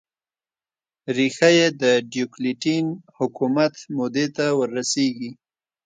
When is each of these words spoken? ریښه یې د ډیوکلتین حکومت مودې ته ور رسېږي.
ریښه 1.15 1.49
یې 1.57 1.67
د 1.81 1.83
ډیوکلتین 2.11 2.85
حکومت 3.17 3.73
مودې 3.97 4.25
ته 4.35 4.45
ور 4.57 4.69
رسېږي. 4.77 5.31